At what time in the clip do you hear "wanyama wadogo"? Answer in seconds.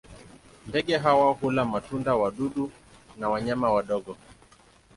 3.29-4.17